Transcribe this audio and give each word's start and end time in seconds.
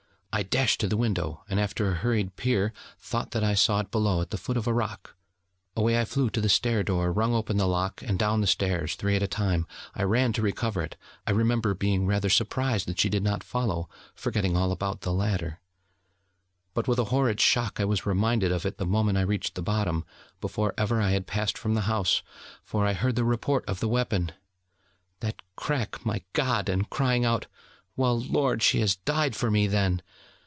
I 0.33 0.43
dashed 0.43 0.79
to 0.79 0.87
the 0.87 0.95
window, 0.95 1.43
and 1.49 1.59
after 1.59 1.91
a 1.91 1.95
hurried 1.95 2.37
peer 2.37 2.71
thought 2.97 3.31
that 3.31 3.43
I 3.43 3.53
saw 3.53 3.81
it 3.81 3.91
below 3.91 4.21
at 4.21 4.29
the 4.29 4.37
foot 4.37 4.55
of 4.55 4.65
a 4.65 4.73
rock; 4.73 5.13
away 5.75 5.99
I 5.99 6.05
flew 6.05 6.29
to 6.29 6.39
the 6.39 6.47
stair 6.47 6.83
door, 6.83 7.11
wrung 7.11 7.33
open 7.33 7.57
the 7.57 7.67
lock, 7.67 8.01
and 8.01 8.17
down 8.17 8.39
the 8.39 8.47
stairs, 8.47 8.95
three 8.95 9.17
at 9.17 9.21
a 9.21 9.27
time, 9.27 9.67
I 9.93 10.03
ran 10.03 10.31
to 10.33 10.41
recover 10.41 10.83
it. 10.83 10.95
I 11.27 11.31
remember 11.31 11.73
being 11.73 12.07
rather 12.07 12.29
surprised 12.29 12.87
that 12.87 12.97
she 12.97 13.09
did 13.09 13.23
not 13.23 13.43
follow, 13.43 13.89
forgetting 14.15 14.55
all 14.55 14.71
about 14.71 15.01
the 15.01 15.11
ladder. 15.11 15.59
But 16.73 16.87
with 16.87 16.99
a 16.99 17.05
horrid 17.11 17.41
shock 17.41 17.81
I 17.81 17.85
was 17.85 18.05
reminded 18.05 18.53
of 18.53 18.65
it 18.65 18.77
the 18.77 18.85
moment 18.85 19.17
I 19.17 19.23
reached 19.23 19.55
the 19.55 19.61
bottom, 19.61 20.05
before 20.39 20.73
ever 20.77 21.01
I 21.01 21.11
had 21.11 21.27
passed 21.27 21.57
from 21.57 21.73
the 21.73 21.81
house: 21.81 22.21
for 22.63 22.85
I 22.87 22.93
heard 22.93 23.17
the 23.17 23.25
report 23.25 23.65
of 23.67 23.81
the 23.81 23.89
weapon 23.89 24.31
that 25.19 25.41
crack, 25.57 26.05
my 26.05 26.21
God! 26.31 26.69
and 26.69 26.89
crying 26.89 27.25
out: 27.25 27.47
'Well, 27.97 28.17
Lord, 28.17 28.63
she 28.63 28.79
has 28.79 28.95
died 28.95 29.35
for 29.35 29.51
me, 29.51 29.67
then!' 29.67 30.01